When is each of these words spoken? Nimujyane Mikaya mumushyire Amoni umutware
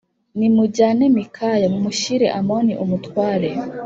Nimujyane 0.37 1.03
Mikaya 1.15 1.67
mumushyire 1.73 2.27
Amoni 2.39 2.73
umutware 2.83 3.49